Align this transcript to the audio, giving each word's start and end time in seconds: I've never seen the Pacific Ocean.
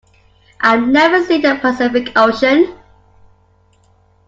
I've 0.61 0.87
never 0.87 1.23
seen 1.23 1.43
the 1.43 1.59
Pacific 1.61 2.13
Ocean. 2.17 2.75